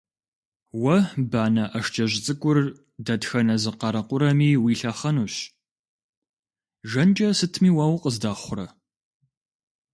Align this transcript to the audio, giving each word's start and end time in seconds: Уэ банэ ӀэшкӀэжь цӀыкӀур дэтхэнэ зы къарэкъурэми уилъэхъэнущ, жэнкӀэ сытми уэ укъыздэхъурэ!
Уэ 0.81 0.97
банэ 1.31 1.63
ӀэшкӀэжь 1.71 2.15
цӀыкӀур 2.23 2.57
дэтхэнэ 3.05 3.55
зы 3.61 3.71
къарэкъурэми 3.79 4.49
уилъэхъэнущ, 4.63 5.35
жэнкӀэ 6.89 7.29
сытми 7.37 7.69
уэ 7.77 7.85
укъыздэхъурэ! 7.93 8.67